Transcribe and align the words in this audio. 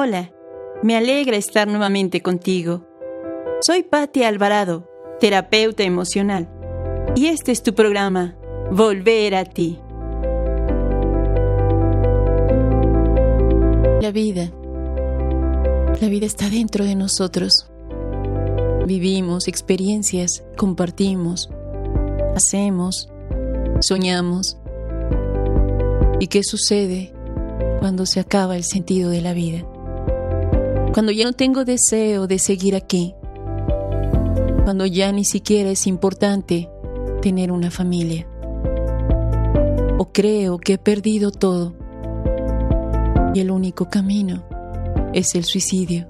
Hola, 0.00 0.32
me 0.80 0.96
alegra 0.96 1.36
estar 1.36 1.66
nuevamente 1.66 2.22
contigo. 2.22 2.86
Soy 3.60 3.82
Patti 3.82 4.22
Alvarado, 4.22 4.88
terapeuta 5.18 5.82
emocional, 5.82 6.48
y 7.16 7.26
este 7.26 7.50
es 7.50 7.64
tu 7.64 7.74
programa, 7.74 8.36
Volver 8.70 9.34
a 9.34 9.44
ti. 9.44 9.80
La 14.00 14.12
vida. 14.12 14.52
La 16.00 16.08
vida 16.08 16.26
está 16.26 16.48
dentro 16.48 16.84
de 16.84 16.94
nosotros. 16.94 17.68
Vivimos 18.86 19.48
experiencias, 19.48 20.44
compartimos, 20.56 21.50
hacemos, 22.36 23.08
soñamos. 23.80 24.58
¿Y 26.20 26.28
qué 26.28 26.44
sucede 26.44 27.12
cuando 27.80 28.06
se 28.06 28.20
acaba 28.20 28.54
el 28.54 28.62
sentido 28.62 29.10
de 29.10 29.22
la 29.22 29.32
vida? 29.32 29.64
Cuando 30.92 31.12
ya 31.12 31.24
no 31.24 31.32
tengo 31.32 31.64
deseo 31.64 32.26
de 32.26 32.38
seguir 32.38 32.74
aquí. 32.74 33.14
Cuando 34.64 34.86
ya 34.86 35.12
ni 35.12 35.24
siquiera 35.24 35.70
es 35.70 35.86
importante 35.86 36.68
tener 37.20 37.52
una 37.52 37.70
familia. 37.70 38.26
O 39.98 40.06
creo 40.12 40.58
que 40.58 40.74
he 40.74 40.78
perdido 40.78 41.30
todo. 41.30 41.74
Y 43.34 43.40
el 43.40 43.50
único 43.50 43.88
camino 43.88 44.44
es 45.12 45.34
el 45.34 45.44
suicidio. 45.44 46.06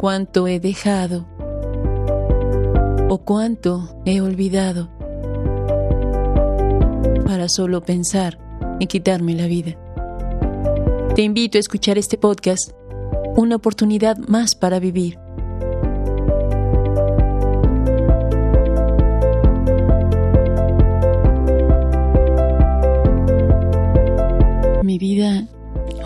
Cuánto 0.00 0.46
he 0.48 0.60
dejado 0.60 1.26
o 3.08 3.18
cuánto 3.18 4.00
he 4.04 4.20
olvidado 4.20 4.88
para 7.26 7.48
solo 7.48 7.82
pensar 7.82 8.38
en 8.78 8.86
quitarme 8.86 9.34
la 9.34 9.46
vida. 9.46 9.76
Te 11.20 11.24
invito 11.24 11.58
a 11.58 11.60
escuchar 11.60 11.98
este 11.98 12.16
podcast, 12.16 12.70
una 13.36 13.56
oportunidad 13.56 14.16
más 14.16 14.54
para 14.54 14.80
vivir. 14.80 15.18
Mi 24.82 24.96
vida 24.96 25.46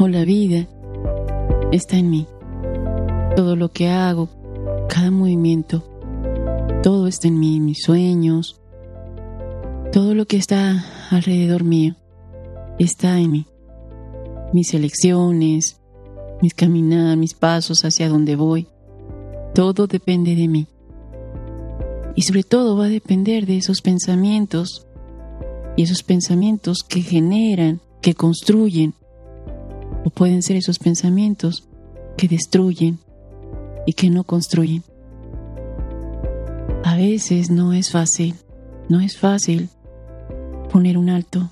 o 0.00 0.08
la 0.08 0.24
vida 0.24 0.66
está 1.70 1.96
en 1.96 2.10
mí. 2.10 2.26
Todo 3.36 3.54
lo 3.54 3.68
que 3.70 3.90
hago, 3.90 4.28
cada 4.88 5.12
movimiento, 5.12 5.84
todo 6.82 7.06
está 7.06 7.28
en 7.28 7.38
mí, 7.38 7.60
mis 7.60 7.84
sueños, 7.84 8.60
todo 9.92 10.16
lo 10.16 10.26
que 10.26 10.38
está 10.38 10.84
alrededor 11.12 11.62
mío 11.62 11.94
está 12.80 13.20
en 13.20 13.30
mí 13.30 13.46
mis 14.54 14.72
elecciones, 14.72 15.80
mis 16.40 16.54
caminar, 16.54 17.16
mis 17.16 17.34
pasos 17.34 17.84
hacia 17.84 18.08
donde 18.08 18.36
voy. 18.36 18.68
Todo 19.52 19.88
depende 19.88 20.36
de 20.36 20.46
mí. 20.46 20.68
Y 22.14 22.22
sobre 22.22 22.44
todo 22.44 22.76
va 22.76 22.84
a 22.84 22.88
depender 22.88 23.46
de 23.46 23.56
esos 23.56 23.82
pensamientos 23.82 24.86
y 25.76 25.82
esos 25.82 26.04
pensamientos 26.04 26.84
que 26.88 27.02
generan, 27.02 27.80
que 28.00 28.14
construyen, 28.14 28.94
o 30.04 30.10
pueden 30.10 30.40
ser 30.40 30.56
esos 30.56 30.78
pensamientos 30.78 31.66
que 32.16 32.28
destruyen 32.28 33.00
y 33.86 33.94
que 33.94 34.08
no 34.08 34.22
construyen. 34.22 34.84
A 36.84 36.94
veces 36.96 37.50
no 37.50 37.72
es 37.72 37.90
fácil, 37.90 38.36
no 38.88 39.00
es 39.00 39.18
fácil 39.18 39.68
poner 40.70 40.96
un 40.96 41.10
alto. 41.10 41.50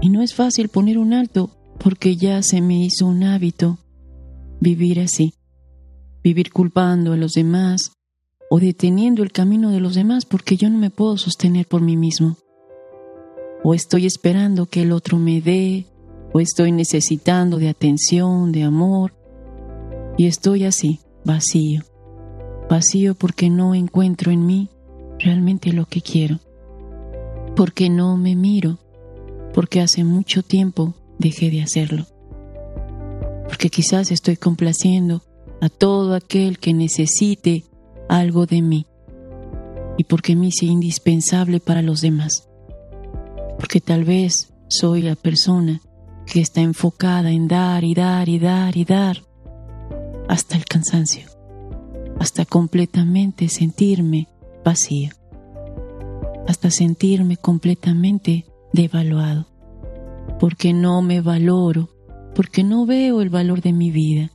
Y 0.00 0.08
no 0.08 0.22
es 0.22 0.34
fácil 0.34 0.68
poner 0.68 0.98
un 0.98 1.12
alto 1.12 1.50
porque 1.78 2.16
ya 2.16 2.42
se 2.42 2.60
me 2.60 2.84
hizo 2.84 3.06
un 3.06 3.24
hábito 3.24 3.78
vivir 4.60 5.00
así, 5.00 5.34
vivir 6.22 6.52
culpando 6.52 7.12
a 7.12 7.16
los 7.16 7.32
demás 7.32 7.92
o 8.50 8.58
deteniendo 8.58 9.22
el 9.22 9.32
camino 9.32 9.70
de 9.70 9.80
los 9.80 9.94
demás 9.94 10.24
porque 10.24 10.56
yo 10.56 10.70
no 10.70 10.78
me 10.78 10.90
puedo 10.90 11.16
sostener 11.16 11.66
por 11.66 11.80
mí 11.80 11.96
mismo. 11.96 12.36
O 13.62 13.74
estoy 13.74 14.06
esperando 14.06 14.66
que 14.66 14.82
el 14.82 14.92
otro 14.92 15.18
me 15.18 15.40
dé, 15.40 15.86
o 16.32 16.40
estoy 16.40 16.72
necesitando 16.72 17.58
de 17.58 17.68
atención, 17.68 18.52
de 18.52 18.64
amor, 18.64 19.14
y 20.18 20.26
estoy 20.26 20.64
así, 20.64 21.00
vacío, 21.24 21.82
vacío 22.68 23.14
porque 23.14 23.50
no 23.50 23.74
encuentro 23.74 24.30
en 24.30 24.46
mí 24.46 24.68
realmente 25.18 25.72
lo 25.72 25.86
que 25.86 26.02
quiero, 26.02 26.40
porque 27.56 27.88
no 27.88 28.16
me 28.16 28.36
miro, 28.36 28.78
porque 29.52 29.80
hace 29.80 30.04
mucho 30.04 30.42
tiempo 30.42 30.94
dejé 31.18 31.50
de 31.50 31.62
hacerlo. 31.62 32.06
Porque 33.48 33.68
quizás 33.68 34.10
estoy 34.10 34.36
complaciendo 34.36 35.22
a 35.60 35.68
todo 35.68 36.14
aquel 36.14 36.58
que 36.58 36.74
necesite 36.74 37.64
algo 38.08 38.46
de 38.46 38.62
mí 38.62 38.86
y 39.96 40.04
porque 40.04 40.36
me 40.36 40.48
hice 40.48 40.66
indispensable 40.66 41.60
para 41.60 41.82
los 41.82 42.00
demás. 42.00 42.48
Porque 43.58 43.80
tal 43.80 44.04
vez 44.04 44.52
soy 44.68 45.02
la 45.02 45.14
persona 45.14 45.80
que 46.26 46.40
está 46.40 46.60
enfocada 46.60 47.30
en 47.30 47.48
dar 47.48 47.84
y 47.84 47.94
dar 47.94 48.28
y 48.28 48.38
dar 48.38 48.76
y 48.76 48.84
dar 48.84 49.22
hasta 50.28 50.56
el 50.56 50.64
cansancio, 50.64 51.28
hasta 52.18 52.44
completamente 52.44 53.48
sentirme 53.48 54.28
vacío, 54.64 55.10
hasta 56.48 56.70
sentirme 56.70 57.36
completamente 57.36 58.46
devaluado 58.72 59.53
porque 60.38 60.72
no 60.72 61.02
me 61.02 61.20
valoro, 61.20 61.88
porque 62.34 62.64
no 62.64 62.86
veo 62.86 63.20
el 63.20 63.30
valor 63.30 63.60
de 63.60 63.72
mi 63.72 63.90
vida, 63.90 64.30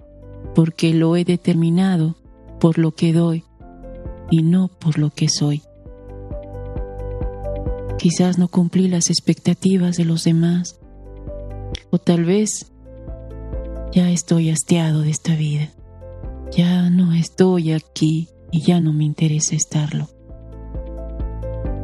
porque 0.56 0.94
lo 0.94 1.16
he 1.16 1.26
determinado 1.26 2.16
por 2.60 2.78
lo 2.78 2.92
que 2.92 3.14
doy 3.14 3.44
y 4.32 4.44
no 4.44 4.68
por 4.68 4.98
lo 4.98 5.10
que 5.10 5.28
soy. 5.30 5.62
Quizás 7.98 8.38
no 8.38 8.48
cumplí 8.48 8.88
las 8.88 9.10
expectativas 9.10 9.98
de 9.98 10.06
los 10.06 10.24
demás, 10.24 10.80
o 11.92 11.98
tal 11.98 12.24
vez 12.24 12.72
ya 13.92 14.10
estoy 14.10 14.50
hastiado 14.50 15.02
de 15.02 15.10
esta 15.10 15.36
vida, 15.36 15.70
ya 16.56 16.90
no 16.90 17.14
estoy 17.14 17.74
aquí 17.74 18.30
y 18.52 18.62
ya 18.62 18.80
no 18.80 18.94
me 18.94 19.04
interesa 19.04 19.56
estarlo. 19.56 20.08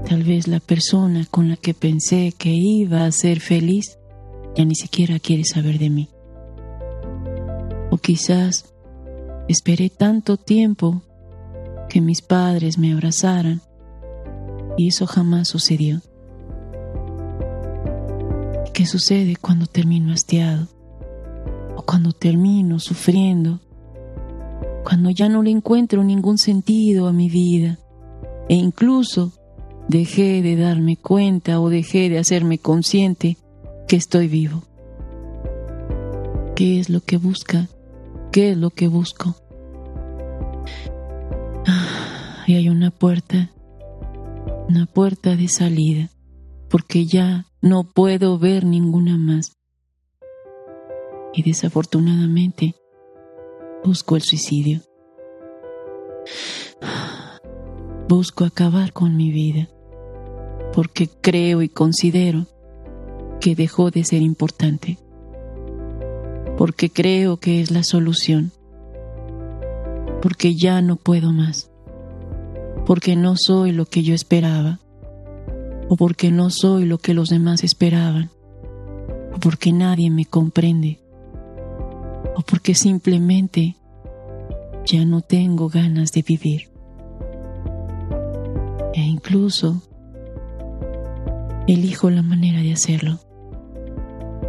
Tal 0.08 0.24
vez 0.24 0.48
la 0.48 0.60
persona 0.60 1.26
con 1.32 1.50
la 1.50 1.58
que 1.58 1.74
pensé 1.74 2.34
que 2.38 2.50
iba 2.50 3.06
a 3.06 3.12
ser 3.12 3.40
feliz 3.40 3.98
ya 4.56 4.64
ni 4.64 4.76
siquiera 4.76 5.20
quiere 5.20 5.44
saber 5.44 5.80
de 5.80 5.90
mí. 5.90 6.10
O 7.90 7.98
quizás 7.98 8.74
esperé 9.48 9.90
tanto 9.90 10.38
tiempo 10.38 11.02
que 11.90 12.02
mis 12.02 12.22
padres 12.22 12.78
me 12.78 12.94
abrazaran 12.94 13.62
y 14.78 14.90
eso 14.90 15.08
jamás 15.08 15.48
sucedió. 15.48 16.02
¿Qué 18.74 18.86
sucede 18.86 19.36
cuando 19.38 19.66
termino 19.66 20.14
hastiado? 20.14 20.68
O 21.76 21.82
cuando 21.82 22.12
termino 22.12 22.80
sufriendo, 22.80 23.60
cuando 24.84 25.10
ya 25.10 25.30
no 25.30 25.42
le 25.42 25.50
encuentro 25.50 26.04
ningún 26.04 26.38
sentido 26.38 27.08
a 27.08 27.14
mi 27.14 27.30
vida 27.30 27.80
e 28.48 28.56
incluso 28.56 29.32
dejé 29.88 30.42
de 30.42 30.56
darme 30.56 30.98
cuenta 30.98 31.60
o 31.60 31.70
dejé 31.70 32.10
de 32.10 32.20
hacerme 32.20 32.58
consciente 32.58 33.38
que 33.88 33.96
estoy 33.96 34.28
vivo. 34.28 34.64
¿Qué 36.56 36.80
es 36.80 36.90
lo 36.90 37.02
que 37.02 37.18
busca? 37.18 37.68
¿Qué 38.32 38.52
es 38.52 38.58
lo 38.58 38.70
que 38.70 38.88
busco? 38.88 39.36
y 42.48 42.54
hay 42.54 42.70
una 42.70 42.92
puerta, 42.92 43.52
una 44.70 44.86
puerta 44.86 45.36
de 45.36 45.48
salida, 45.48 46.10
porque 46.70 47.06
ya 47.06 47.46
no 47.62 47.84
puedo 47.84 48.38
ver 48.38 48.66
ninguna 48.66 49.18
más. 49.18 49.58
Y 51.34 51.44
desafortunadamente 51.44 52.76
busco 53.84 54.16
el 54.16 54.22
suicidio. 54.22 54.82
Busco 58.08 58.46
acabar 58.46 58.94
con 58.94 59.18
mi 59.18 59.32
vida, 59.32 59.68
porque 60.76 61.08
creo 61.08 61.62
y 61.62 61.70
considero 61.70 62.48
que 63.40 63.56
dejó 63.56 63.92
de 63.92 64.04
ser 64.04 64.22
importante, 64.22 65.00
porque 66.58 66.90
creo 66.90 67.38
que 67.38 67.62
es 67.62 67.72
la 67.72 67.84
solución, 67.84 68.52
porque 70.22 70.54
ya 70.54 70.82
no 70.82 70.98
puedo 70.98 71.32
más, 71.32 71.72
porque 72.86 73.16
no 73.16 73.36
soy 73.38 73.72
lo 73.72 73.86
que 73.86 74.04
yo 74.04 74.14
esperaba, 74.14 74.82
o 75.88 75.96
porque 75.96 76.30
no 76.30 76.50
soy 76.50 76.84
lo 76.84 76.98
que 76.98 77.14
los 77.14 77.30
demás 77.30 77.64
esperaban, 77.64 78.30
o 79.34 79.40
porque 79.40 79.72
nadie 79.72 80.10
me 80.10 80.26
comprende, 80.26 81.00
o 82.36 82.42
porque 82.42 82.76
simplemente 82.76 83.78
ya 84.86 85.06
no 85.06 85.22
tengo 85.22 85.70
ganas 85.70 86.12
de 86.12 86.22
vivir. 86.22 86.70
E 88.94 89.02
incluso 89.02 89.82
elijo 91.68 92.10
la 92.10 92.22
manera 92.22 92.62
de 92.62 92.74
hacerlo 92.74 93.20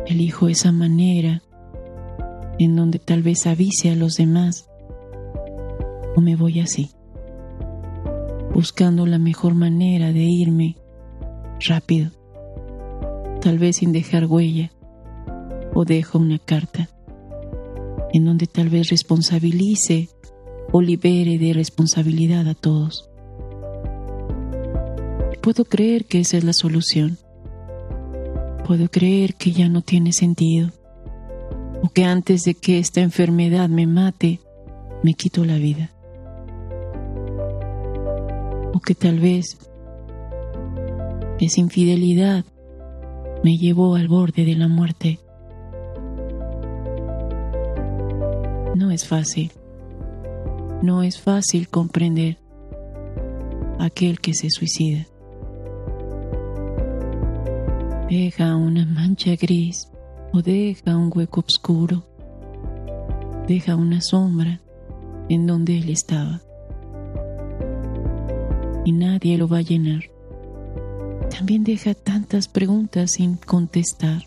elijo 0.07 0.49
esa 0.49 0.73
manera 0.73 1.43
en 2.59 2.77
donde 2.77 2.99
tal 2.99 3.23
vez 3.23 3.47
avise 3.47 3.91
a 3.91 3.97
los 3.97 4.15
demás 4.15 4.69
o 6.15 6.21
me 6.21 6.37
voy 6.37 6.61
así, 6.61 6.91
buscando 8.55 9.05
la 9.05 9.19
mejor 9.19 9.55
manera 9.55 10.13
de 10.13 10.23
irme 10.23 10.77
rápido, 11.61 12.11
tal 13.43 13.59
vez 13.59 13.77
sin 13.77 13.93
dejar 13.93 14.25
huella, 14.25 14.73
o 15.75 15.85
dejo 15.85 16.19
una 16.19 16.39
carta 16.39 16.89
en 18.15 18.25
donde 18.25 18.47
tal 18.47 18.71
vez 18.71 18.89
responsabilice 18.89 20.09
o 20.73 20.81
libere 20.81 21.37
de 21.37 21.53
responsabilidad 21.53 22.49
a 22.49 22.55
todos. 22.55 23.11
Puedo 25.47 25.65
creer 25.65 26.07
que 26.07 26.19
esa 26.19 26.39
es 26.39 26.43
la 26.43 26.53
solución. 26.53 27.19
Puedo 28.67 28.89
creer 28.89 29.37
que 29.37 29.53
ya 29.53 29.69
no 29.69 29.81
tiene 29.81 30.13
sentido. 30.13 30.73
O 31.85 31.89
que 31.89 32.03
antes 32.03 32.43
de 32.43 32.55
que 32.55 32.81
esta 32.81 33.01
enfermedad 33.01 33.69
me 33.69 33.87
mate, 33.87 34.41
me 35.05 35.15
quito 35.15 35.45
la 35.45 35.55
vida. 35.55 35.93
O 38.75 38.81
que 38.81 38.97
tal 38.97 39.21
vez 39.21 39.57
esa 41.39 41.61
infidelidad 41.61 42.45
me 43.45 43.57
llevó 43.57 43.95
al 43.95 44.09
borde 44.09 44.45
de 44.45 44.57
la 44.57 44.67
muerte. 44.67 45.21
No 48.75 48.91
es 48.91 49.07
fácil. 49.07 49.53
No 50.83 51.05
es 51.05 51.21
fácil 51.21 51.69
comprender 51.69 52.37
aquel 53.79 54.19
que 54.19 54.35
se 54.35 54.51
suicida. 54.51 55.07
Deja 58.09 58.55
una 58.55 58.87
mancha 58.87 59.35
gris 59.35 59.91
o 60.33 60.41
deja 60.41 60.97
un 60.97 61.11
hueco 61.13 61.41
oscuro. 61.41 62.05
Deja 63.49 63.75
una 63.75 64.01
sombra 64.01 64.61
en 65.29 65.49
donde 65.49 65.79
él 65.79 65.91
estaba. 65.91 66.41
Y 68.85 68.93
nadie 68.93 69.37
lo 69.37 69.49
va 69.49 69.59
a 69.59 69.63
llenar. 69.63 70.05
También 71.37 71.65
deja 71.65 71.95
tantas 71.95 72.47
preguntas 72.47 73.11
sin 73.11 73.39
contestar. 73.39 74.23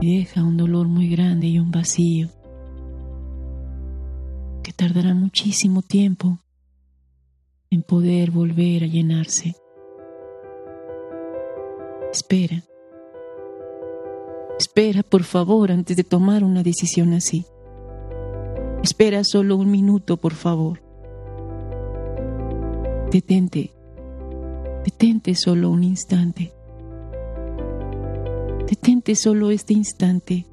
Y 0.00 0.18
deja 0.18 0.44
un 0.44 0.56
dolor 0.56 0.86
muy 0.86 1.08
grande 1.08 1.48
y 1.48 1.58
un 1.58 1.72
vacío 1.72 2.28
que 4.62 4.72
tardará 4.72 5.12
muchísimo 5.12 5.82
tiempo 5.82 6.38
en 7.68 7.82
poder 7.82 8.30
volver 8.30 8.84
a 8.84 8.86
llenarse. 8.86 9.56
Espera. 12.16 12.62
Espera, 14.58 15.02
por 15.02 15.22
favor, 15.22 15.70
antes 15.70 15.98
de 15.98 16.02
tomar 16.02 16.44
una 16.44 16.62
decisión 16.62 17.12
así. 17.12 17.44
Espera 18.82 19.22
solo 19.22 19.56
un 19.56 19.70
minuto, 19.70 20.16
por 20.16 20.32
favor. 20.32 20.80
Detente. 23.12 23.70
Detente 24.82 25.34
solo 25.34 25.68
un 25.68 25.84
instante. 25.84 26.54
Detente 28.66 29.14
solo 29.14 29.50
este 29.50 29.74
instante. 29.74 30.46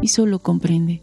Y 0.00 0.08
solo 0.08 0.38
comprende 0.38 1.02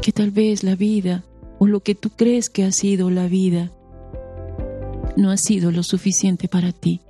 que 0.00 0.12
tal 0.12 0.30
vez 0.30 0.62
la 0.62 0.76
vida 0.76 1.24
o 1.58 1.66
lo 1.66 1.80
que 1.80 1.96
tú 1.96 2.10
crees 2.10 2.48
que 2.48 2.62
ha 2.62 2.70
sido 2.70 3.10
la 3.10 3.26
vida 3.26 3.72
no 5.16 5.30
ha 5.30 5.36
sido 5.36 5.70
lo 5.70 5.82
suficiente 5.82 6.48
para 6.48 6.72
ti 6.72 7.00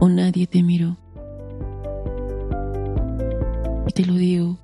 o 0.00 0.08
nadie 0.08 0.46
te 0.46 0.62
miró. 0.62 0.96
Y 3.86 3.92
te 3.92 4.04
lo 4.06 4.14
digo, 4.14 4.58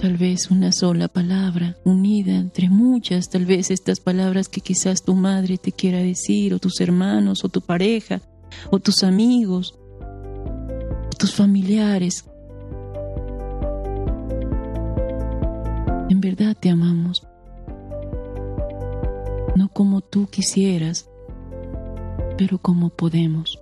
tal 0.00 0.16
vez 0.16 0.50
una 0.50 0.72
sola 0.72 1.08
palabra 1.08 1.76
unida 1.84 2.32
entre 2.32 2.68
muchas, 2.68 3.28
tal 3.28 3.46
vez 3.46 3.70
estas 3.70 4.00
palabras 4.00 4.48
que 4.48 4.60
quizás 4.60 5.02
tu 5.02 5.14
madre 5.14 5.56
te 5.56 5.72
quiera 5.72 5.98
decir, 5.98 6.52
o 6.52 6.58
tus 6.58 6.80
hermanos, 6.80 7.44
o 7.44 7.48
tu 7.48 7.60
pareja, 7.60 8.20
o 8.70 8.80
tus 8.80 9.04
amigos, 9.04 9.78
o 10.00 11.16
tus 11.16 11.34
familiares. 11.34 12.24
En 16.08 16.20
verdad 16.20 16.56
te 16.58 16.70
amamos 16.70 17.22
no 19.56 19.70
como 19.70 20.02
tú 20.02 20.26
quisieras, 20.26 21.08
pero 22.36 22.58
como 22.58 22.90
podemos. 22.90 23.58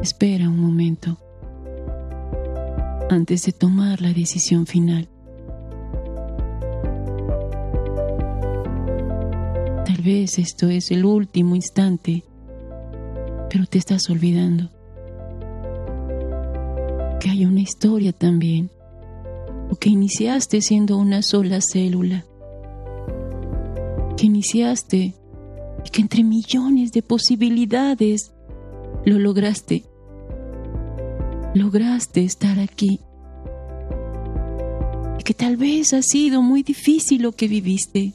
Espera 0.00 0.48
un 0.48 0.58
momento 0.58 1.18
antes 3.10 3.44
de 3.44 3.52
tomar 3.52 4.00
la 4.00 4.12
decisión 4.12 4.66
final. 4.66 5.08
Tal 9.84 10.02
vez 10.02 10.38
esto 10.38 10.68
es 10.68 10.90
el 10.90 11.04
último 11.04 11.54
instante, 11.54 12.24
pero 13.50 13.66
te 13.66 13.78
estás 13.78 14.08
olvidando 14.08 14.70
que 17.20 17.30
hay 17.30 17.44
una 17.44 17.60
historia 17.60 18.12
también, 18.12 18.70
o 19.70 19.76
que 19.76 19.90
iniciaste 19.90 20.62
siendo 20.62 20.96
una 20.96 21.20
sola 21.20 21.58
célula 21.60 22.24
que 24.18 24.26
iniciaste 24.26 25.14
y 25.86 25.90
que 25.90 26.02
entre 26.02 26.24
millones 26.24 26.90
de 26.90 27.02
posibilidades 27.02 28.32
lo 29.06 29.18
lograste. 29.18 29.84
Lograste 31.54 32.24
estar 32.24 32.58
aquí. 32.58 33.00
Y 35.20 35.22
que 35.22 35.34
tal 35.34 35.56
vez 35.56 35.94
ha 35.94 36.02
sido 36.02 36.42
muy 36.42 36.64
difícil 36.64 37.22
lo 37.22 37.32
que 37.32 37.46
viviste. 37.46 38.12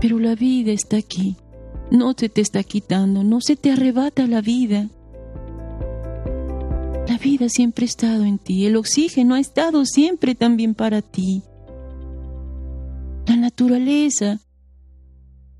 Pero 0.00 0.20
la 0.20 0.36
vida 0.36 0.70
está 0.70 0.96
aquí. 0.96 1.36
No 1.90 2.14
se 2.16 2.28
te 2.28 2.40
está 2.40 2.62
quitando, 2.62 3.24
no 3.24 3.40
se 3.40 3.56
te 3.56 3.72
arrebata 3.72 4.28
la 4.28 4.40
vida. 4.40 4.88
La 7.08 7.18
vida 7.18 7.48
siempre 7.48 7.86
ha 7.86 7.88
estado 7.88 8.24
en 8.24 8.38
ti, 8.38 8.66
el 8.66 8.76
oxígeno 8.76 9.34
ha 9.34 9.40
estado 9.40 9.84
siempre 9.84 10.36
también 10.36 10.76
para 10.76 11.02
ti. 11.02 11.42
La 13.30 13.36
naturaleza 13.36 14.40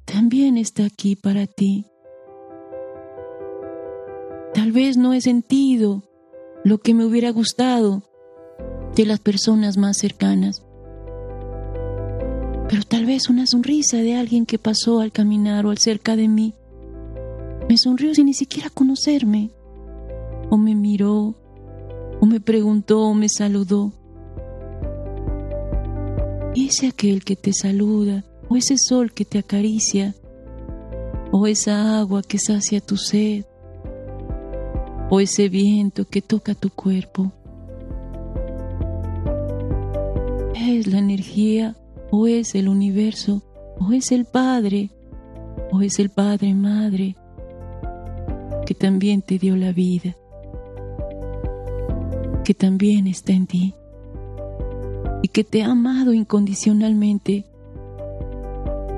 también 0.05 0.58
está 0.58 0.87
aquí 0.87 1.14
para 1.14 1.47
ti. 1.47 1.87
Tal 4.52 4.73
vez 4.73 4.97
no 4.97 5.12
he 5.12 5.21
sentido 5.21 6.02
lo 6.64 6.78
que 6.78 6.94
me 6.94 7.04
hubiera 7.04 7.30
gustado 7.30 8.02
de 8.97 9.06
las 9.06 9.21
personas 9.21 9.76
más 9.76 9.99
cercanas, 9.99 10.66
pero 12.68 12.83
tal 12.88 13.06
vez 13.06 13.30
una 13.30 13.47
sonrisa 13.47 13.99
de 13.99 14.16
alguien 14.16 14.47
que 14.47 14.59
pasó 14.59 14.99
al 14.99 15.12
caminar 15.12 15.64
o 15.64 15.71
al 15.71 15.78
cerca 15.78 16.16
de 16.16 16.26
mí 16.26 16.56
me 17.68 17.78
sonrió 17.78 18.12
sin 18.16 18.26
ni 18.26 18.35
siquiera 18.35 18.68
conocerme, 18.68 19.52
o 20.50 20.56
me 20.56 20.75
miró, 20.75 21.37
o 22.21 22.26
me 22.26 22.40
preguntó, 22.40 23.02
o 23.02 23.14
me 23.14 23.28
saludó 23.28 23.92
ese 26.57 26.88
aquel 26.88 27.25
que 27.25 27.37
te 27.37 27.52
saluda, 27.52 28.25
o 28.49 28.57
ese 28.57 28.76
sol 28.76 29.12
que 29.12 29.25
te 29.25 29.38
acaricia, 29.38 30.14
o 31.30 31.47
esa 31.47 32.00
agua 32.00 32.23
que 32.23 32.38
sacia 32.38 32.80
tu 32.80 32.97
sed, 32.97 33.45
o 35.09 35.21
ese 35.21 35.49
viento 35.49 36.04
que 36.07 36.23
toca 36.23 36.54
tu 36.54 36.71
cuerpo. 36.71 37.33
Es 40.54 40.87
la 40.87 40.99
energía, 40.99 41.76
o 42.11 42.26
es 42.26 42.54
el 42.54 42.69
universo, 42.69 43.42
o 43.78 43.92
es 43.92 44.11
el 44.11 44.25
Padre, 44.25 44.90
o 45.71 45.83
es 45.83 45.99
el 45.99 46.11
Padre 46.11 46.54
Madre, 46.54 47.16
que 48.66 48.75
también 48.75 49.23
te 49.23 49.38
dio 49.38 49.57
la 49.57 49.73
vida, 49.73 50.16
que 52.45 52.54
también 52.54 53.07
está 53.07 53.33
en 53.33 53.47
ti 53.47 53.75
que 55.30 55.44
te 55.44 55.62
ha 55.62 55.70
amado 55.70 56.12
incondicionalmente 56.12 57.46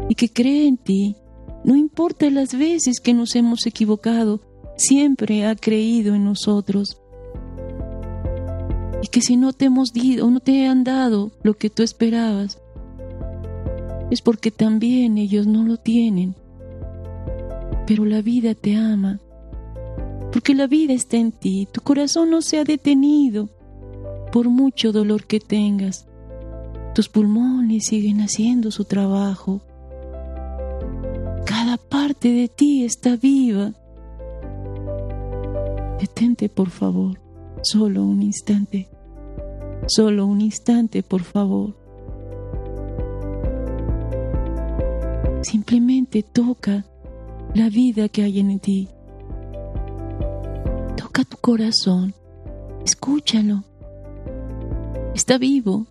y 0.09 0.15
que 0.15 0.29
cree 0.29 0.67
en 0.67 0.77
ti, 0.77 1.17
no 1.65 1.77
importa 1.77 2.29
las 2.31 2.57
veces 2.57 3.01
que 3.01 3.15
nos 3.15 3.37
hemos 3.37 3.67
equivocado, 3.67 4.41
siempre 4.77 5.47
ha 5.47 5.55
creído 5.55 6.15
en 6.15 6.25
nosotros. 6.25 6.99
Y 9.03 9.09
que 9.09 9.21
si 9.21 9.37
no 9.37 9.53
te 9.53 9.67
hemos 9.67 9.93
dado 9.93 10.27
o 10.27 10.31
no 10.31 10.41
te 10.41 10.67
han 10.67 10.85
dado 10.85 11.33
lo 11.43 11.55
que 11.55 11.71
tú 11.71 11.83
esperabas, 11.83 12.61
es 14.11 14.21
porque 14.21 14.51
también 14.51 15.19
ellos 15.19 15.47
no 15.47 15.65
lo 15.65 15.77
tienen. 15.77 16.35
Pero 17.87 18.05
la 18.05 18.23
vida 18.23 18.55
te 18.55 18.77
ama, 18.77 19.21
porque 20.33 20.55
la 20.55 20.67
vida 20.67 20.93
está 20.93 21.17
en 21.17 21.33
ti, 21.33 21.67
tu 21.71 21.81
corazón 21.81 22.31
no 22.31 22.43
se 22.43 22.59
ha 22.59 22.65
detenido 22.65 23.49
por 24.33 24.49
mucho 24.49 24.93
dolor 24.93 25.25
que 25.25 25.41
tengas. 25.41 26.07
Tus 26.95 27.09
pulmones 27.09 27.87
siguen 27.87 28.21
haciendo 28.21 28.71
su 28.71 28.85
trabajo. 28.85 29.63
Cada 31.47 31.79
parte 31.79 32.29
de 32.29 32.49
ti 32.49 32.85
está 32.85 33.17
viva. 33.17 33.73
Detente, 35.99 36.51
por 36.51 36.69
favor, 36.69 37.19
solo 37.63 38.05
un 38.05 38.21
instante. 38.23 38.91
Solo 39.87 40.27
un 40.27 40.43
instante, 40.43 41.03
por 41.03 41.23
favor. 41.23 41.75
Simplemente 45.43 46.23
toca 46.23 46.85
la 47.55 47.71
vida 47.71 48.09
que 48.11 48.23
hay 48.23 48.39
en 48.39 48.61
ti. 48.61 48.89
Toca 50.97 51.25
tu 51.25 51.39
corazón. 51.39 52.15
Escúchalo. 52.85 53.65
Está 55.15 55.39
vivo. 55.39 55.87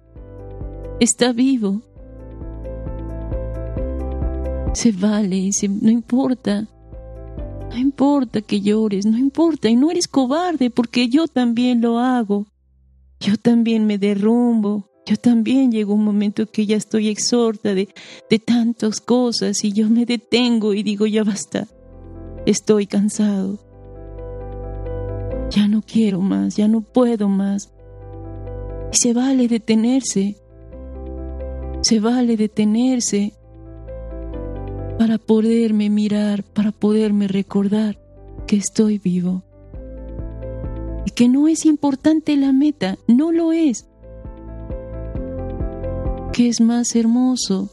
Está 1.02 1.34
vivo. 1.34 1.82
Se 4.76 4.92
vale, 4.92 5.52
se, 5.52 5.68
no 5.68 5.90
importa. 5.90 6.68
No 7.72 7.76
importa 7.76 8.42
que 8.42 8.62
llores, 8.62 9.08
no 9.08 9.18
importa. 9.18 9.68
Y 9.68 9.76
no 9.76 9.90
eres 9.90 10.08
cobarde 10.08 10.70
porque 10.70 11.10
yo 11.10 11.28
también 11.28 11.82
lo 11.82 11.98
hago. 11.98 12.46
Yo 13.20 13.36
también 13.38 13.88
me 13.88 13.98
derrumbo. 13.98 14.92
Yo 15.08 15.18
también 15.18 15.72
llegó 15.72 15.96
un 15.96 16.04
momento 16.04 16.46
que 16.46 16.68
ya 16.68 16.78
estoy 16.78 17.08
exhorta 17.08 17.74
de, 17.74 17.90
de 18.30 18.38
tantas 18.38 19.02
cosas 19.02 19.64
y 19.64 19.72
yo 19.72 19.90
me 19.90 20.06
detengo 20.06 20.76
y 20.76 20.84
digo, 20.84 21.08
ya 21.08 21.24
basta. 21.24 21.68
Estoy 22.46 22.86
cansado. 22.86 23.58
Ya 25.50 25.68
no 25.68 25.82
quiero 25.82 26.22
más, 26.22 26.58
ya 26.58 26.68
no 26.68 26.82
puedo 26.82 27.28
más. 27.28 27.72
Y 28.94 28.98
se 28.98 29.14
vale 29.14 29.48
detenerse. 29.48 30.41
Se 31.82 32.00
vale 32.00 32.38
detenerse 32.38 33.34
para 35.00 35.18
poderme 35.18 35.90
mirar, 35.90 36.44
para 36.44 36.72
poderme 36.72 37.28
recordar 37.28 37.98
que 38.46 38.56
estoy 38.56 39.00
vivo. 39.00 39.42
Y 41.06 41.12
que 41.12 41.28
no 41.28 41.48
es 41.48 41.66
importante 41.66 42.38
la 42.38 42.54
meta, 42.54 42.98
no 43.08 43.32
lo 43.32 43.52
es. 43.52 43.88
Que 46.34 46.50
es 46.50 46.62
más 46.62 46.96
hermoso 46.96 47.72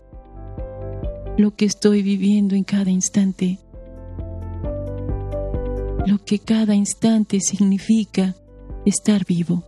lo 1.37 1.55
que 1.55 1.67
estoy 1.67 2.03
viviendo 2.03 2.55
en 2.55 2.65
cada 2.65 2.91
instante. 2.91 3.59
Lo 6.07 6.19
que 6.25 6.39
cada 6.39 6.75
instante 6.75 7.41
significa 7.41 8.35
estar 8.87 9.27
vivo. 9.27 9.65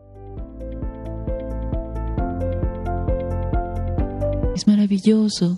Maravilloso 4.91 5.57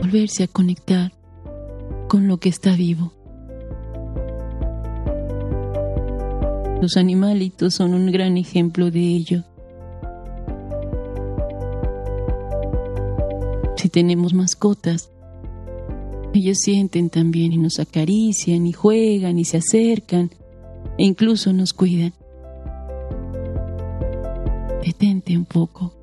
volverse 0.00 0.44
a 0.44 0.48
conectar 0.48 1.12
con 2.08 2.26
lo 2.26 2.38
que 2.38 2.48
está 2.48 2.74
vivo. 2.74 3.12
Los 6.80 6.96
animalitos 6.96 7.74
son 7.74 7.92
un 7.92 8.10
gran 8.10 8.38
ejemplo 8.38 8.90
de 8.90 9.00
ello. 9.00 9.44
Si 13.76 13.90
tenemos 13.90 14.32
mascotas, 14.32 15.10
ellos 16.32 16.56
sienten 16.62 17.10
también 17.10 17.52
y 17.52 17.58
nos 17.58 17.78
acarician 17.78 18.66
y 18.66 18.72
juegan 18.72 19.38
y 19.38 19.44
se 19.44 19.58
acercan 19.58 20.30
e 20.96 21.04
incluso 21.04 21.52
nos 21.52 21.74
cuidan. 21.74 22.14
Detente 24.82 25.36
un 25.36 25.44
poco. 25.44 25.95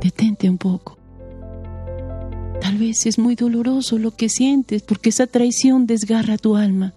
Detente 0.00 0.48
un 0.48 0.56
poco. 0.56 0.96
Tal 2.60 2.78
vez 2.78 3.06
es 3.06 3.18
muy 3.18 3.34
doloroso 3.34 3.98
lo 3.98 4.12
que 4.12 4.28
sientes 4.28 4.82
porque 4.82 5.10
esa 5.10 5.26
traición 5.26 5.86
desgarra 5.86 6.38
tu 6.38 6.56
alma. 6.56 6.94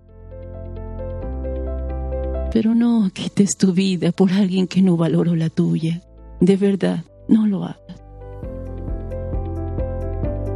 Pero 2.54 2.76
no 2.76 3.10
quites 3.14 3.58
tu 3.58 3.74
vida 3.74 4.12
por 4.12 4.32
alguien 4.32 4.68
que 4.68 4.82
no 4.82 4.96
valoró 4.96 5.36
la 5.36 5.50
tuya. 5.50 6.02
De 6.40 6.56
verdad, 6.56 7.04
no 7.28 7.48
lo 7.48 7.66
hagas. 7.66 8.04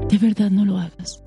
De 0.10 0.18
verdad, 0.18 0.50
no 0.50 0.64
lo 0.64 0.78
hagas. 0.78 1.24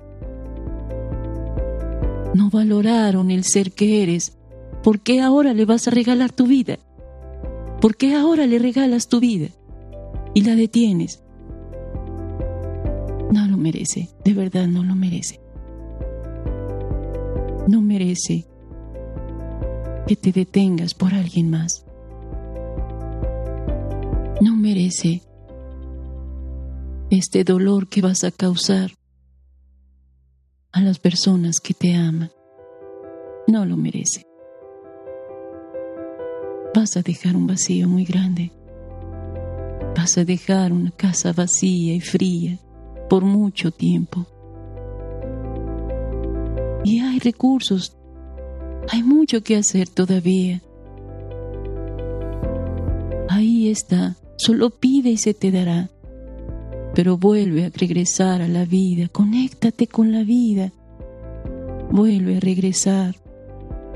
No 2.33 2.49
valoraron 2.49 3.29
el 3.29 3.43
ser 3.43 3.73
que 3.73 4.01
eres. 4.01 4.37
¿Por 4.81 5.01
qué 5.01 5.21
ahora 5.21 5.53
le 5.53 5.65
vas 5.65 5.87
a 5.87 5.91
regalar 5.91 6.31
tu 6.31 6.47
vida? 6.47 6.79
¿Por 7.79 7.95
qué 7.95 8.15
ahora 8.15 8.47
le 8.47 8.57
regalas 8.57 9.07
tu 9.07 9.19
vida 9.19 9.49
y 10.33 10.43
la 10.43 10.55
detienes? 10.55 11.23
No 13.31 13.47
lo 13.47 13.57
merece, 13.57 14.09
de 14.23 14.33
verdad 14.33 14.67
no 14.67 14.83
lo 14.83 14.95
merece. 14.95 15.39
No 17.67 17.81
merece 17.81 18.45
que 20.07 20.15
te 20.15 20.31
detengas 20.31 20.93
por 20.93 21.13
alguien 21.13 21.49
más. 21.49 21.85
No 24.41 24.55
merece 24.55 25.21
este 27.09 27.43
dolor 27.43 27.87
que 27.87 28.01
vas 28.01 28.23
a 28.23 28.31
causar 28.31 28.91
a 30.71 30.81
las 30.81 30.99
personas 30.99 31.59
que 31.59 31.73
te 31.73 31.93
aman. 31.93 32.31
No 33.47 33.65
lo 33.65 33.77
merece. 33.77 34.25
Vas 36.73 36.95
a 36.97 37.01
dejar 37.01 37.35
un 37.35 37.47
vacío 37.47 37.87
muy 37.87 38.05
grande. 38.05 38.51
Vas 40.01 40.17
a 40.17 40.25
dejar 40.25 40.73
una 40.73 40.89
casa 40.89 41.31
vacía 41.31 41.93
y 41.93 41.99
fría 41.99 42.57
por 43.07 43.23
mucho 43.23 43.69
tiempo. 43.69 44.25
Y 46.83 47.01
hay 47.01 47.19
recursos, 47.19 47.95
hay 48.89 49.03
mucho 49.03 49.43
que 49.43 49.57
hacer 49.57 49.87
todavía. 49.89 50.59
Ahí 53.29 53.69
está, 53.69 54.15
solo 54.37 54.71
pide 54.71 55.11
y 55.11 55.17
se 55.17 55.35
te 55.35 55.51
dará. 55.51 55.91
Pero 56.95 57.19
vuelve 57.19 57.65
a 57.65 57.69
regresar 57.69 58.41
a 58.41 58.47
la 58.47 58.65
vida, 58.65 59.07
conéctate 59.07 59.85
con 59.85 60.11
la 60.11 60.23
vida. 60.23 60.71
Vuelve 61.91 62.37
a 62.37 62.39
regresar, 62.39 63.17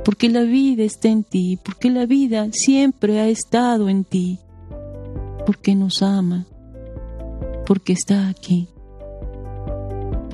porque 0.03 0.29
la 0.29 0.43
vida 0.43 0.83
está 0.83 1.07
en 1.07 1.23
ti, 1.23 1.57
porque 1.65 1.89
la 1.89 2.05
vida 2.05 2.47
siempre 2.51 3.19
ha 3.21 3.27
estado 3.27 3.89
en 3.89 4.03
ti, 4.03 4.37
porque 5.45 5.75
nos 5.75 6.01
ama, 6.01 6.45
porque 7.65 7.93
está 7.93 8.27
aquí 8.29 8.69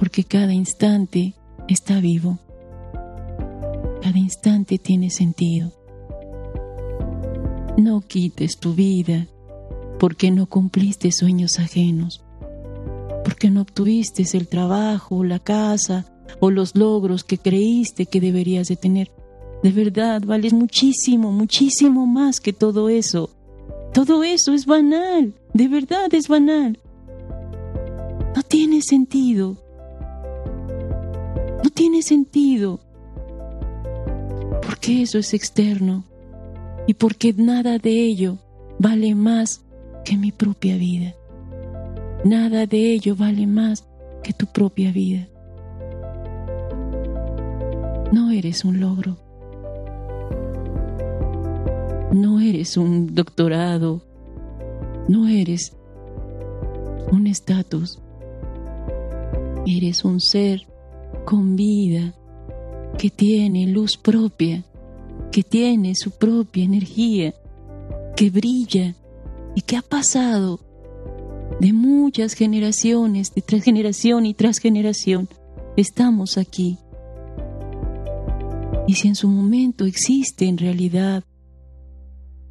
porque 0.02 0.24
cada 0.24 0.52
instante 0.52 1.36
está 1.68 2.00
vivo. 2.00 2.40
Cada 4.02 4.18
instante 4.18 4.80
tiene 4.80 5.12
sentido. 5.12 5.72
No 7.78 8.02
quites 8.02 8.58
tu 8.58 8.74
vida 8.74 9.28
porque 10.00 10.32
no 10.32 10.48
cumpliste 10.48 11.12
sueños 11.12 11.60
ajenos, 11.60 12.24
porque 13.24 13.52
no 13.52 13.62
obtuviste 13.62 14.26
el 14.36 14.48
trabajo, 14.48 15.24
la 15.24 15.38
casa 15.38 16.12
o 16.40 16.50
los 16.50 16.76
logros 16.76 17.24
que 17.24 17.38
creíste 17.38 18.08
que 18.08 18.20
deberías 18.20 18.70
de 18.70 18.78
tener. 18.78 19.12
De 19.62 19.72
verdad, 19.72 20.24
vales 20.26 20.52
muchísimo, 20.52 21.32
muchísimo 21.32 22.08
más 22.08 22.40
que 22.40 22.54
todo 22.54 22.90
eso. 22.90 23.30
Todo 23.94 24.24
eso 24.24 24.54
es 24.54 24.66
banal, 24.66 25.34
de 25.54 25.68
verdad 25.68 26.14
es 26.14 26.28
banal. 26.28 26.80
No 28.36 28.44
tiene 28.44 28.82
sentido 28.82 29.58
tiene 31.82 32.04
sentido. 32.04 32.80
Porque 34.64 35.02
eso 35.02 35.18
es 35.18 35.34
externo 35.34 36.04
y 36.86 36.94
porque 36.94 37.34
nada 37.34 37.80
de 37.80 38.06
ello 38.06 38.38
vale 38.78 39.16
más 39.16 39.62
que 40.06 40.16
mi 40.18 40.32
propia 40.32 40.78
vida. 40.78 41.16
Nada 42.24 42.68
de 42.68 42.94
ello 42.94 43.16
vale 43.16 43.48
más 43.48 43.88
que 44.24 44.34
tu 44.34 44.46
propia 44.46 44.92
vida. 44.92 45.28
No 48.12 48.30
eres 48.30 48.64
un 48.64 48.80
logro. 48.80 49.18
No 52.12 52.42
eres 52.42 52.76
un 52.76 53.16
doctorado. 53.16 54.02
No 55.08 55.28
eres 55.28 55.76
un 57.12 57.28
estatus. 57.28 58.00
Eres 59.66 60.04
un 60.04 60.20
ser 60.20 60.68
con 61.26 61.56
vida, 61.56 62.14
que 62.98 63.10
tiene 63.10 63.68
luz 63.68 63.98
propia, 63.98 64.66
que 65.32 65.44
tiene 65.44 65.96
su 65.96 66.12
propia 66.12 66.64
energía, 66.64 67.34
que 68.16 68.30
brilla 68.30 68.96
y 69.56 69.62
que 69.62 69.78
ha 69.78 69.82
pasado 69.82 70.60
de 71.60 71.74
muchas 71.74 72.34
generaciones, 72.34 73.34
de 73.34 73.42
tras 73.42 73.64
generación 73.64 74.26
y 74.26 74.34
tras 74.34 74.58
generación, 74.58 75.30
estamos 75.78 76.38
aquí. 76.38 76.78
Y 78.88 78.96
si 78.96 79.08
en 79.08 79.16
su 79.16 79.28
momento 79.28 79.86
existe 79.86 80.48
en 80.48 80.58
realidad 80.58 81.24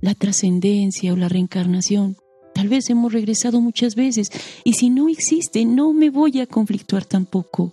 la 0.00 0.14
trascendencia 0.14 1.12
o 1.12 1.16
la 1.16 1.28
reencarnación, 1.28 2.16
Tal 2.61 2.69
vez 2.69 2.90
hemos 2.90 3.12
regresado 3.12 3.61
muchas 3.61 3.95
veces 3.95 4.30
y 4.64 4.75
si 4.75 4.90
no 4.90 5.09
existe, 5.09 5.64
no 5.64 5.92
me 5.92 6.11
voy 6.11 6.40
a 6.40 6.47
conflictuar 6.47 7.04
tampoco, 7.04 7.73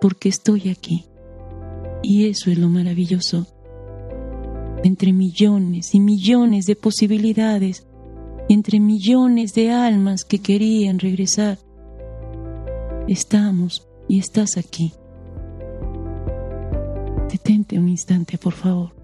porque 0.00 0.28
estoy 0.28 0.68
aquí. 0.68 1.06
Y 2.02 2.28
eso 2.28 2.50
es 2.50 2.58
lo 2.58 2.68
maravilloso. 2.68 3.46
Entre 4.84 5.12
millones 5.12 5.94
y 5.94 6.00
millones 6.00 6.66
de 6.66 6.76
posibilidades, 6.76 7.86
entre 8.48 8.80
millones 8.80 9.54
de 9.54 9.72
almas 9.72 10.24
que 10.24 10.38
querían 10.38 10.98
regresar, 10.98 11.58
estamos 13.08 13.88
y 14.08 14.18
estás 14.18 14.56
aquí. 14.56 14.92
Detente 17.30 17.78
un 17.78 17.88
instante, 17.88 18.38
por 18.38 18.52
favor. 18.52 18.99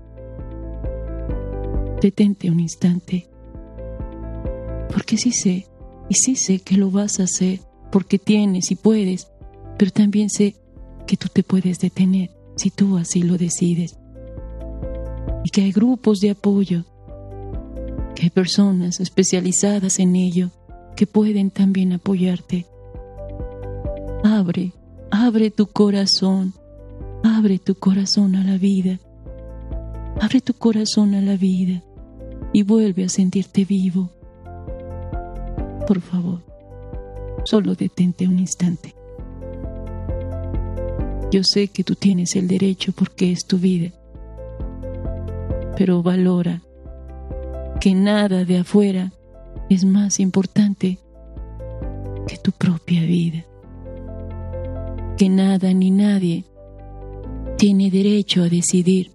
Detente 2.00 2.50
un 2.50 2.60
instante. 2.60 3.28
Porque 4.92 5.16
sí 5.16 5.32
sé, 5.32 5.66
y 6.08 6.14
sí 6.14 6.36
sé 6.36 6.60
que 6.60 6.76
lo 6.76 6.90
vas 6.90 7.20
a 7.20 7.24
hacer, 7.24 7.60
porque 7.90 8.18
tienes 8.18 8.70
y 8.70 8.76
puedes, 8.76 9.28
pero 9.78 9.90
también 9.90 10.30
sé 10.30 10.56
que 11.06 11.16
tú 11.16 11.28
te 11.32 11.42
puedes 11.42 11.78
detener 11.78 12.30
si 12.56 12.70
tú 12.70 12.96
así 12.96 13.22
lo 13.22 13.36
decides. 13.36 13.98
Y 15.44 15.50
que 15.50 15.62
hay 15.62 15.72
grupos 15.72 16.20
de 16.20 16.30
apoyo, 16.30 16.84
que 18.14 18.24
hay 18.24 18.30
personas 18.30 19.00
especializadas 19.00 19.98
en 19.98 20.16
ello 20.16 20.50
que 20.96 21.06
pueden 21.06 21.50
también 21.50 21.92
apoyarte. 21.92 22.66
Abre, 24.24 24.72
abre 25.10 25.50
tu 25.50 25.66
corazón 25.66 26.54
Abre 27.26 27.58
tu 27.58 27.74
corazón 27.74 28.36
a 28.36 28.44
la 28.44 28.56
vida. 28.56 29.00
Abre 30.20 30.40
tu 30.40 30.54
corazón 30.54 31.14
a 31.14 31.20
la 31.20 31.36
vida 31.36 31.82
y 32.56 32.62
vuelve 32.62 33.04
a 33.04 33.10
sentirte 33.10 33.66
vivo. 33.66 34.08
Por 35.86 36.00
favor, 36.00 36.40
solo 37.44 37.74
detente 37.74 38.26
un 38.26 38.38
instante. 38.38 38.94
Yo 41.30 41.44
sé 41.44 41.68
que 41.68 41.84
tú 41.84 41.96
tienes 41.96 42.34
el 42.34 42.48
derecho 42.48 42.92
porque 42.92 43.30
es 43.30 43.44
tu 43.44 43.58
vida, 43.58 43.92
pero 45.76 46.02
valora 46.02 46.62
que 47.78 47.94
nada 47.94 48.46
de 48.46 48.60
afuera 48.60 49.12
es 49.68 49.84
más 49.84 50.18
importante 50.18 50.98
que 52.26 52.38
tu 52.38 52.52
propia 52.52 53.02
vida, 53.02 53.44
que 55.18 55.28
nada 55.28 55.74
ni 55.74 55.90
nadie 55.90 56.46
tiene 57.58 57.90
derecho 57.90 58.44
a 58.44 58.48
decidir 58.48 59.12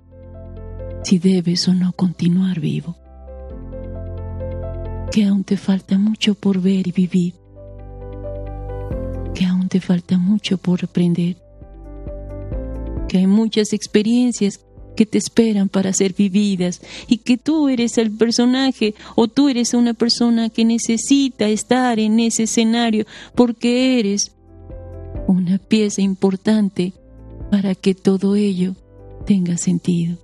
si 1.03 1.17
debes 1.17 1.67
o 1.67 1.73
no 1.73 1.91
continuar 1.93 2.59
vivo. 2.59 3.00
Que 5.11 5.25
aún 5.25 5.43
te 5.43 5.57
falta 5.57 5.97
mucho 5.97 6.35
por 6.35 6.61
ver 6.61 6.87
y 6.87 6.91
vivir. 6.91 7.33
Que 9.35 9.45
aún 9.45 9.67
te 9.67 9.81
falta 9.81 10.17
mucho 10.17 10.57
por 10.57 10.83
aprender. 10.83 11.35
Que 13.09 13.17
hay 13.17 13.27
muchas 13.27 13.73
experiencias 13.73 14.61
que 14.95 15.05
te 15.05 15.17
esperan 15.17 15.69
para 15.69 15.93
ser 15.93 16.13
vividas 16.13 16.81
y 17.07 17.17
que 17.17 17.37
tú 17.37 17.69
eres 17.69 17.97
el 17.97 18.11
personaje 18.11 18.93
o 19.15 19.27
tú 19.27 19.49
eres 19.49 19.73
una 19.73 19.93
persona 19.93 20.49
que 20.49 20.65
necesita 20.65 21.47
estar 21.47 21.99
en 21.99 22.19
ese 22.19 22.43
escenario 22.43 23.05
porque 23.35 23.99
eres 23.99 24.31
una 25.27 25.57
pieza 25.57 26.01
importante 26.01 26.93
para 27.49 27.75
que 27.75 27.95
todo 27.95 28.35
ello 28.35 28.75
tenga 29.25 29.57
sentido. 29.57 30.17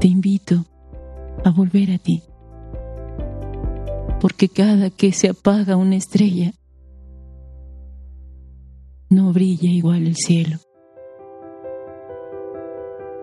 Te 0.00 0.08
invito 0.08 0.66
a 1.44 1.50
volver 1.50 1.90
a 1.90 1.98
ti, 1.98 2.22
porque 4.20 4.48
cada 4.48 4.90
que 4.90 5.12
se 5.12 5.28
apaga 5.28 5.76
una 5.76 5.96
estrella, 5.96 6.52
no 9.10 9.32
brilla 9.32 9.70
igual 9.70 10.06
el 10.06 10.16
cielo. 10.16 10.58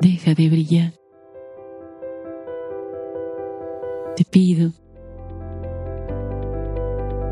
Deja 0.01 0.33
de 0.33 0.49
brillar. 0.49 0.93
Te 4.15 4.23
pido 4.25 4.71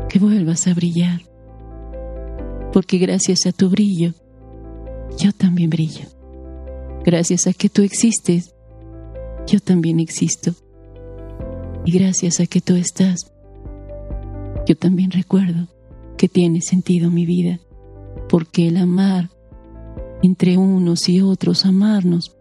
que 0.08 0.18
vuelvas 0.18 0.66
a 0.66 0.74
brillar 0.74 1.20
porque 2.72 2.98
gracias 2.98 3.46
a 3.46 3.52
tu 3.52 3.70
brillo, 3.70 4.12
yo 5.18 5.32
también 5.32 5.70
brillo. 5.70 6.06
Gracias 7.04 7.46
a 7.46 7.52
que 7.52 7.68
tú 7.68 7.82
existes, 7.82 8.54
yo 9.46 9.60
también 9.60 10.00
existo. 10.00 10.52
Y 11.88 11.90
gracias 11.90 12.38
a 12.38 12.44
que 12.44 12.60
tú 12.60 12.74
estás, 12.74 13.32
yo 14.66 14.76
también 14.76 15.10
recuerdo 15.10 15.68
que 16.18 16.28
tiene 16.28 16.60
sentido 16.60 17.10
mi 17.10 17.24
vida, 17.24 17.60
porque 18.28 18.68
el 18.68 18.76
amar 18.76 19.30
entre 20.22 20.58
unos 20.58 21.08
y 21.08 21.22
otros, 21.22 21.64
amarnos, 21.64 22.36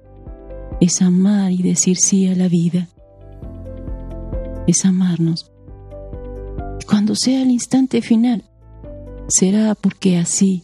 es 0.82 1.02
amar 1.02 1.54
y 1.54 1.64
decir 1.64 1.96
sí 1.96 2.28
a 2.28 2.36
la 2.36 2.50
vida, 2.50 2.90
es 4.68 4.84
amarnos. 4.84 5.50
Y 6.82 6.86
cuando 6.86 7.16
sea 7.16 7.42
el 7.42 7.50
instante 7.50 8.02
final, 8.02 8.44
será 9.30 9.76
porque 9.76 10.18
así, 10.18 10.64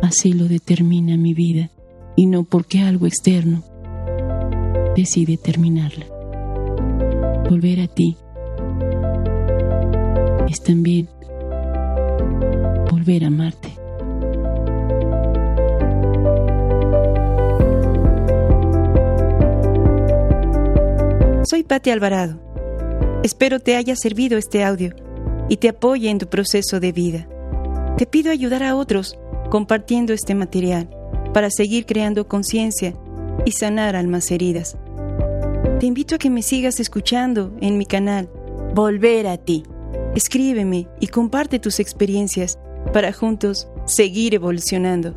así 0.00 0.32
lo 0.32 0.46
determina 0.46 1.16
mi 1.16 1.34
vida 1.34 1.70
y 2.14 2.26
no 2.26 2.44
porque 2.44 2.82
algo 2.82 3.08
externo 3.08 3.64
decide 4.94 5.36
terminarla. 5.38 6.09
Volver 7.50 7.80
a 7.80 7.88
ti 7.88 8.16
es 10.48 10.62
también 10.62 11.08
volver 12.88 13.24
a 13.24 13.26
amarte. 13.26 13.68
Soy 21.42 21.64
Patti 21.64 21.90
Alvarado. 21.90 22.38
Espero 23.24 23.58
te 23.58 23.74
haya 23.74 23.96
servido 23.96 24.38
este 24.38 24.62
audio 24.62 24.94
y 25.48 25.56
te 25.56 25.70
apoye 25.70 26.08
en 26.08 26.18
tu 26.18 26.28
proceso 26.28 26.78
de 26.78 26.92
vida. 26.92 27.26
Te 27.98 28.06
pido 28.06 28.30
ayudar 28.30 28.62
a 28.62 28.76
otros 28.76 29.18
compartiendo 29.50 30.12
este 30.12 30.36
material 30.36 30.88
para 31.34 31.50
seguir 31.50 31.84
creando 31.84 32.28
conciencia 32.28 32.94
y 33.44 33.50
sanar 33.50 33.96
almas 33.96 34.30
heridas. 34.30 34.76
Te 35.80 35.86
invito 35.86 36.14
a 36.14 36.18
que 36.18 36.28
me 36.28 36.42
sigas 36.42 36.78
escuchando 36.78 37.56
en 37.62 37.78
mi 37.78 37.86
canal 37.86 38.28
Volver 38.74 39.26
a 39.26 39.38
ti. 39.38 39.62
Escríbeme 40.14 40.86
y 41.00 41.06
comparte 41.06 41.58
tus 41.58 41.80
experiencias 41.80 42.58
para 42.92 43.14
juntos 43.14 43.66
seguir 43.86 44.34
evolucionando. 44.34 45.16